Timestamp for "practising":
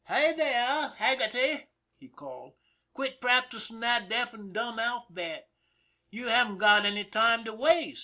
3.21-3.81